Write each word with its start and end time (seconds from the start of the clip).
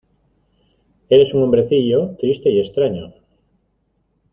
Eres 1.09 1.35
un 1.35 1.43
hombrecillo 1.43 2.15
triste 2.17 2.49
y 2.49 2.59
extraño. 2.59 3.13